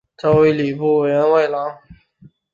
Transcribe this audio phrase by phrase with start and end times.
[0.17, 1.77] 召为礼部员外郎。